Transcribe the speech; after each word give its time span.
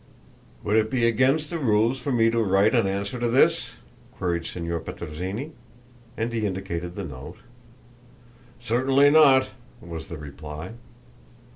"Would 0.63 0.77
it 0.77 0.89
be 0.89 1.05
against 1.05 1.51
the 1.51 1.59
rules 1.59 1.99
for 1.99 2.11
me 2.11 2.31
to 2.31 2.41
write 2.41 2.73
an 2.73 2.87
answer 2.87 3.19
to 3.19 3.27
this?" 3.27 3.73
queried 4.17 4.47
Signor 4.47 4.79
Petrozinni, 4.79 5.51
and 6.17 6.33
he 6.33 6.43
indicated 6.47 6.95
the 6.95 7.03
note. 7.03 7.37
"Certainly 8.59 9.11
not," 9.11 9.51
was 9.79 10.09
the 10.09 10.17
reply. 10.17 10.71